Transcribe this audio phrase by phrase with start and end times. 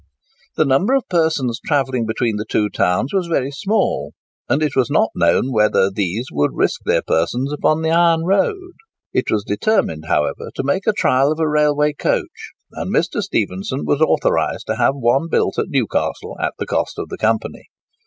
[0.57, 4.13] The number of persons travelling between the two towns was very small;
[4.49, 8.73] and it was not known whether these would risk their persons upon the iron road.
[9.13, 13.21] It was determined, however, to make trial of a railway coach; and Mr.
[13.21, 17.69] Stephenson was authorised to have one built at Newcastle, at the cost of the company.